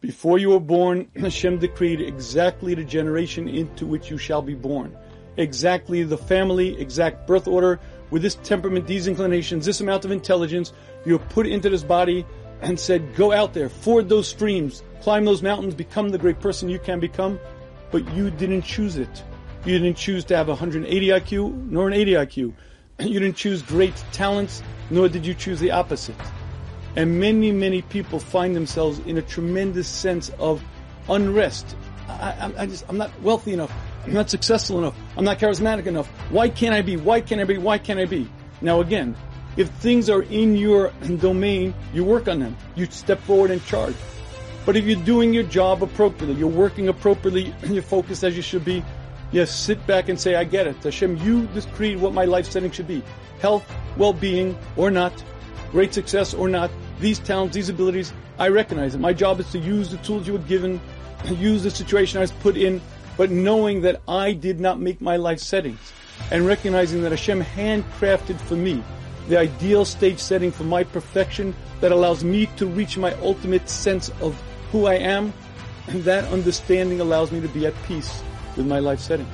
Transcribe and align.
Before 0.00 0.38
you 0.38 0.50
were 0.50 0.60
born, 0.60 1.08
Hashem 1.16 1.58
decreed 1.58 2.00
exactly 2.00 2.74
the 2.74 2.84
generation 2.84 3.48
into 3.48 3.84
which 3.84 4.10
you 4.10 4.18
shall 4.18 4.42
be 4.42 4.54
born. 4.54 4.96
Exactly 5.36 6.04
the 6.04 6.18
family, 6.18 6.80
exact 6.80 7.26
birth 7.26 7.48
order, 7.48 7.80
with 8.10 8.22
this 8.22 8.36
temperament, 8.36 8.86
these 8.86 9.08
inclinations, 9.08 9.66
this 9.66 9.80
amount 9.80 10.04
of 10.04 10.10
intelligence, 10.10 10.72
you're 11.04 11.18
put 11.18 11.46
into 11.46 11.68
this 11.68 11.82
body 11.82 12.24
and 12.62 12.78
said, 12.78 13.14
go 13.16 13.32
out 13.32 13.54
there, 13.54 13.68
ford 13.68 14.08
those 14.08 14.28
streams, 14.28 14.82
climb 15.02 15.24
those 15.24 15.42
mountains, 15.42 15.74
become 15.74 16.10
the 16.10 16.18
great 16.18 16.40
person 16.40 16.68
you 16.68 16.78
can 16.78 17.00
become. 17.00 17.38
But 17.90 18.08
you 18.14 18.30
didn't 18.30 18.62
choose 18.62 18.96
it. 18.96 19.24
You 19.64 19.78
didn't 19.78 19.96
choose 19.96 20.24
to 20.26 20.36
have 20.36 20.48
180 20.48 21.06
IQ 21.08 21.70
nor 21.70 21.88
an 21.88 21.94
80 21.94 22.12
IQ. 22.12 22.54
You 23.00 23.20
didn't 23.20 23.36
choose 23.36 23.62
great 23.62 23.94
talents, 24.10 24.60
nor 24.90 25.08
did 25.08 25.24
you 25.24 25.32
choose 25.32 25.60
the 25.60 25.70
opposite. 25.70 26.16
And 26.96 27.20
many, 27.20 27.52
many 27.52 27.82
people 27.82 28.18
find 28.18 28.56
themselves 28.56 28.98
in 29.00 29.18
a 29.18 29.22
tremendous 29.22 29.88
sense 29.88 30.30
of 30.38 30.62
unrest. 31.08 31.76
I, 32.08 32.12
I, 32.12 32.62
I 32.62 32.66
just, 32.66 32.84
I'm 32.88 32.98
not 32.98 33.10
wealthy 33.20 33.52
enough. 33.52 33.72
I'm 34.04 34.14
not 34.14 34.30
successful 34.30 34.78
enough. 34.78 34.96
I'm 35.16 35.24
not 35.24 35.38
charismatic 35.38 35.86
enough. 35.86 36.08
Why 36.30 36.48
can't 36.48 36.74
I 36.74 36.82
be? 36.82 36.96
Why 36.96 37.20
can't 37.20 37.40
I 37.40 37.44
be? 37.44 37.58
Why 37.58 37.78
can't 37.78 38.00
I 38.00 38.06
be? 38.06 38.28
Now 38.60 38.80
again, 38.80 39.16
if 39.56 39.68
things 39.70 40.08
are 40.08 40.22
in 40.22 40.56
your 40.56 40.90
domain, 41.18 41.74
you 41.92 42.04
work 42.04 42.28
on 42.28 42.40
them. 42.40 42.56
You 42.74 42.86
step 42.86 43.20
forward 43.20 43.50
and 43.50 43.64
charge. 43.66 43.94
But 44.64 44.76
if 44.76 44.84
you're 44.84 45.02
doing 45.04 45.32
your 45.32 45.44
job 45.44 45.82
appropriately, 45.82 46.36
you're 46.36 46.48
working 46.48 46.88
appropriately, 46.88 47.54
and 47.62 47.74
you're 47.74 47.82
focused 47.82 48.24
as 48.24 48.36
you 48.36 48.42
should 48.42 48.64
be, 48.64 48.84
yes, 49.32 49.54
sit 49.54 49.84
back 49.86 50.08
and 50.08 50.20
say, 50.20 50.34
I 50.34 50.44
get 50.44 50.66
it. 50.66 50.82
Hashem, 50.82 51.16
you 51.18 51.46
decreed 51.48 51.98
what 52.00 52.12
my 52.12 52.24
life 52.24 52.50
setting 52.50 52.70
should 52.70 52.86
be. 52.88 53.02
Health, 53.40 53.64
well-being, 53.96 54.58
or 54.76 54.90
not, 54.90 55.12
great 55.70 55.94
success 55.94 56.34
or 56.34 56.48
not, 56.48 56.70
these 57.00 57.18
talents, 57.18 57.54
these 57.54 57.68
abilities, 57.68 58.12
I 58.38 58.48
recognize 58.48 58.94
it. 58.94 59.00
My 59.00 59.12
job 59.12 59.40
is 59.40 59.50
to 59.52 59.58
use 59.58 59.90
the 59.90 59.98
tools 59.98 60.26
you 60.26 60.32
were 60.32 60.38
given, 60.40 60.80
use 61.30 61.62
the 61.62 61.70
situation 61.70 62.18
I 62.18 62.22
was 62.22 62.32
put 62.32 62.56
in, 62.56 62.80
but 63.16 63.30
knowing 63.30 63.82
that 63.82 64.00
I 64.06 64.32
did 64.32 64.60
not 64.60 64.80
make 64.80 65.00
my 65.00 65.16
life 65.16 65.40
settings 65.40 65.92
and 66.30 66.46
recognizing 66.46 67.02
that 67.02 67.12
Hashem 67.12 67.42
handcrafted 67.42 68.40
for 68.40 68.54
me 68.54 68.82
the 69.28 69.38
ideal 69.38 69.84
stage 69.84 70.18
setting 70.18 70.50
for 70.50 70.64
my 70.64 70.82
perfection 70.82 71.54
that 71.80 71.92
allows 71.92 72.24
me 72.24 72.46
to 72.56 72.66
reach 72.66 72.96
my 72.96 73.12
ultimate 73.14 73.68
sense 73.68 74.08
of 74.20 74.40
who 74.72 74.86
I 74.86 74.94
am. 74.94 75.32
And 75.88 76.02
that 76.04 76.24
understanding 76.32 77.00
allows 77.00 77.30
me 77.30 77.40
to 77.40 77.48
be 77.48 77.66
at 77.66 77.74
peace 77.84 78.22
with 78.56 78.66
my 78.66 78.78
life 78.78 79.00
setting. 79.00 79.26